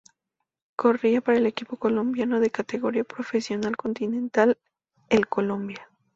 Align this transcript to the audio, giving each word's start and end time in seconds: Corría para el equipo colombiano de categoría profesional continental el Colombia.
Corría 0.75 1.21
para 1.21 1.37
el 1.37 1.45
equipo 1.45 1.77
colombiano 1.77 2.39
de 2.39 2.49
categoría 2.49 3.03
profesional 3.03 3.77
continental 3.77 4.57
el 5.09 5.27
Colombia. 5.27 5.91